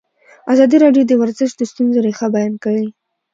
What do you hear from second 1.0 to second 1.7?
د ورزش د